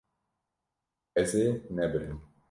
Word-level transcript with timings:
Ez 1.21 1.31
ê 1.43 1.47
nebirim. 1.75 2.17